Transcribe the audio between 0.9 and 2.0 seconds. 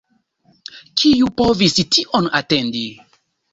Kiu povis